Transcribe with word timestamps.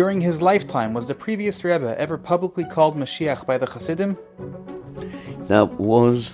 during 0.00 0.18
his 0.18 0.40
lifetime, 0.40 0.94
was 0.94 1.06
the 1.06 1.14
previous 1.14 1.62
Rebbe 1.62 1.94
ever 2.00 2.16
publicly 2.16 2.64
called 2.64 2.96
Mashiach 2.96 3.44
by 3.44 3.58
the 3.58 3.66
Hasidim? 3.66 4.16
That 5.48 5.68
was 5.78 6.32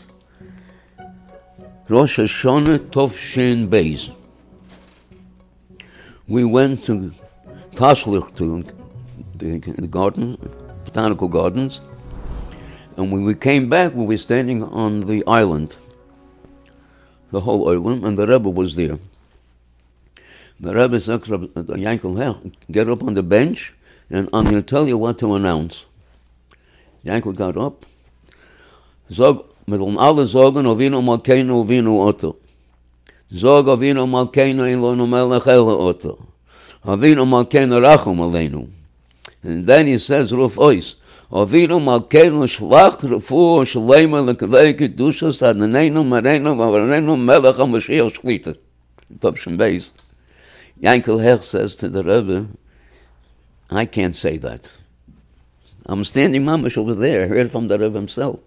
Rosh 1.89 2.21
Hashanah 2.21 2.79
Tov 2.95 3.11
Tovshin 3.11 3.67
Beis. 3.67 4.15
We 6.29 6.45
went 6.45 6.85
to 6.85 7.13
Tashlich, 7.73 8.29
to 8.37 8.63
the 9.41 9.89
garden, 9.89 10.37
botanical 10.85 11.27
gardens, 11.27 11.81
and 12.97 13.11
when 13.11 13.25
we 13.25 13.35
came 13.35 13.69
back, 13.69 13.93
we 13.95 14.05
were 14.07 14.17
standing 14.17 14.63
on 14.63 15.01
the 15.01 15.25
island, 15.27 15.75
the 17.33 17.41
whole 17.41 17.69
island, 17.69 18.07
and 18.07 18.17
the 18.17 18.29
Rebbe 18.29 18.49
was 18.49 18.77
there. 18.77 19.01
The 20.59 20.75
Rebbe 20.75 20.99
said, 20.99 21.21
Yankel, 21.21 22.53
get 22.71 22.89
up 22.89 23.03
on 23.03 23.15
the 23.15 23.23
bench, 23.23 23.75
and 24.09 24.29
I'm 24.33 24.45
going 24.45 24.57
to 24.57 24.63
tell 24.63 24.89
you 24.89 24.97
what 24.97 25.19
to 25.19 25.35
announce. 25.35 25.85
Yankel 27.05 27.37
got 27.37 27.57
up. 27.59 27.85
Sag, 29.11 29.45
mit 29.67 29.81
uns 29.81 29.99
alle 29.99 30.27
sagen, 30.27 30.65
Ovinu 30.65 31.03
Malkeinu, 31.03 31.65
Ovinu 31.65 32.09
Otto. 32.09 32.37
Sag, 33.31 33.67
Ovinu 33.67 34.07
Malkeinu, 34.09 34.65
Ilonu 34.65 35.07
Melech 35.07 35.47
Ele 35.47 35.77
Otto. 35.77 36.27
Ovinu 36.85 37.27
Malkeinu, 37.27 37.81
Rachum 37.81 38.19
Aleinu. 38.19 38.69
And 39.43 39.67
then 39.67 39.87
he 39.87 39.99
says, 39.99 40.33
Ruf 40.33 40.57
Ois, 40.57 40.97
Ovinu 41.31 41.79
Malkeinu, 41.79 42.47
Shlach, 42.49 42.99
Refu, 43.01 43.61
Shlema, 43.63 44.35
Lekavei, 44.35 44.73
Kedushas, 44.75 45.43
Adonenu, 45.43 46.03
Marenu, 46.03 46.57
Mavarenu, 46.57 47.23
Melech 47.23 47.57
HaMashiach, 47.57 48.21
Shlita. 48.21 48.57
Top 49.21 49.37
Shem 49.37 49.57
Beis. 49.59 49.93
Yankel 50.83 51.23
Hecht 51.23 51.45
says 51.45 51.77
to 51.77 51.89
the 51.89 52.05
Rebbe, 52.05 52.49
I 53.71 53.87
can't 53.87 54.15
say 54.15 54.37
that. 54.39 54.71
I'm 55.87 56.05
standing 56.05 56.45
mamish 56.45 56.77
over 56.77 56.95
there, 56.95 57.25
I 57.25 57.29
heard 57.29 57.51
from 57.51 57.69
the 57.69 57.79
Rebbe 57.79 57.97
himself. 57.97 58.41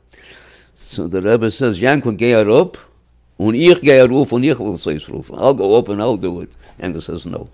So 0.74 1.08
the 1.08 1.22
Rebbe 1.22 1.50
says, 1.52 1.82
Yankel, 1.82 2.22
er 2.22 2.50
up, 2.50 2.78
und 3.38 3.56
ich 3.56 3.82
gehe 3.82 4.08
ruf, 4.08 4.34
und 4.34 4.44
ich 4.44 4.60
will 4.60 4.76
say 4.76 5.00
ruf. 5.10 5.32
I'll 5.34 5.54
go 5.54 5.78
up 5.78 5.90
and 5.90 6.02
I'll 6.02 6.18
do 6.18 6.42
it. 6.42 6.56
Yankel 6.80 7.02
says, 7.02 7.26
no. 7.26 7.50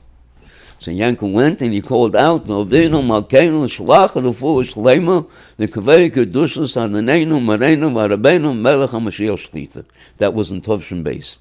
So 0.77 0.91
Yankel 0.91 1.31
went 1.31 1.61
and 1.61 1.73
he 1.73 1.81
called 1.81 2.15
out, 2.15 2.45
Novinu 2.45 3.01
Malkeinu 3.01 3.65
Shlach 3.65 4.11
Rufu 4.11 4.61
Shlema, 4.61 5.29
the 5.55 5.67
Kaveri 5.67 6.11
Kedushas 6.11 6.75
Adonenu 6.75 7.39
Marenu 7.39 7.91
Varabenu 7.91 8.57
Melech 8.57 8.89
HaMashiach 8.89 9.49
Shlita. 9.49 9.85
That 10.17 10.33
was 10.33 10.51
in 10.51 10.61
Tovshin 10.61 11.03
Beis. 11.03 11.37